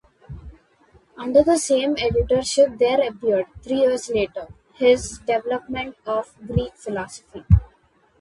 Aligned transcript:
Under 1.15 1.43
the 1.43 1.59
same 1.59 1.95
editorship 1.99 2.79
there 2.79 3.07
appeared, 3.07 3.45
three 3.61 3.81
years 3.81 4.09
later, 4.09 4.47
his 4.73 5.19
"Development 5.19 5.95
of 6.07 6.33
Greek 6.47 6.73
Philosophy". 6.73 7.45